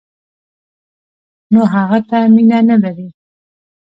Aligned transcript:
نو 1.53 1.61
هغه 1.73 1.99
ته 2.09 2.17
مینه 2.33 2.59
نه 2.69 2.75
لري. 2.83 3.07